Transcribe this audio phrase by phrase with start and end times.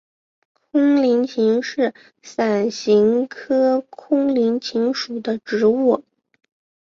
[0.71, 1.93] 空棱芹是
[2.23, 6.03] 伞形科空棱芹属的植物。